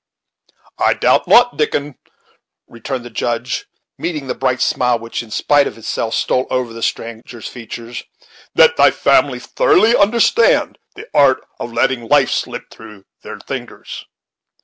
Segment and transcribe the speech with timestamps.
[0.79, 1.93] "I doubt not, Dickon,"
[2.65, 3.67] returned the Judge,
[3.99, 8.03] meeting the bright smile which, in spite of himself, stole over the stranger's features,
[8.55, 14.05] "that thy family thoroughly understand the art of letting life slip through their lingers."